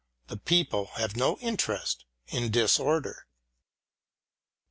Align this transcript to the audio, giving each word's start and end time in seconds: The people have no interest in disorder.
The 0.29 0.37
people 0.37 0.87
have 0.95 1.15
no 1.15 1.37
interest 1.41 2.05
in 2.25 2.49
disorder. 2.49 3.27